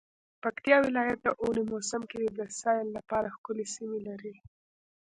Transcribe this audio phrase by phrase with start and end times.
[0.43, 4.35] پکتيا ولايت د اوړی موسم کی د سیل لپاره ښکلی سیمې لری